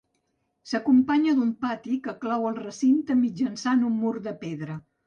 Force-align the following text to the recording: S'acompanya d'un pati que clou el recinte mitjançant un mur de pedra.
S'acompanya 0.71 1.35
d'un 1.41 1.51
pati 1.67 1.99
que 2.09 2.17
clou 2.25 2.49
el 2.53 2.59
recinte 2.65 3.21
mitjançant 3.25 3.89
un 3.93 3.99
mur 4.05 4.19
de 4.31 4.37
pedra. 4.47 4.83